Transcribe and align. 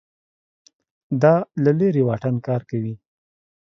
دا 1.21 1.33
له 1.63 1.71
لرې 1.79 2.01
واټن 2.07 2.35
کار 2.47 2.61
کوي 2.69 2.93